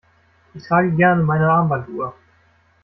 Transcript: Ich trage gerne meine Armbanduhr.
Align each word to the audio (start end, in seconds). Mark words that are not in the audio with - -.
Ich 0.55 0.63
trage 0.63 0.89
gerne 0.93 1.21
meine 1.21 1.47
Armbanduhr. 1.47 2.15